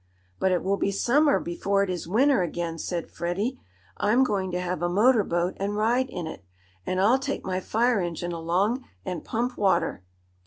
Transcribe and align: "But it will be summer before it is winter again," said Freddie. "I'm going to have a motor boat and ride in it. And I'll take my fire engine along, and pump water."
"But 0.39 0.51
it 0.51 0.63
will 0.63 0.77
be 0.77 0.89
summer 0.89 1.39
before 1.39 1.83
it 1.83 1.89
is 1.91 2.07
winter 2.07 2.41
again," 2.41 2.79
said 2.79 3.11
Freddie. 3.11 3.59
"I'm 3.97 4.23
going 4.23 4.49
to 4.49 4.59
have 4.59 4.81
a 4.81 4.89
motor 4.89 5.23
boat 5.23 5.53
and 5.57 5.75
ride 5.75 6.09
in 6.09 6.25
it. 6.25 6.43
And 6.87 6.99
I'll 6.99 7.19
take 7.19 7.45
my 7.45 7.59
fire 7.59 7.99
engine 8.01 8.31
along, 8.31 8.83
and 9.05 9.23
pump 9.23 9.57
water." 9.59 10.03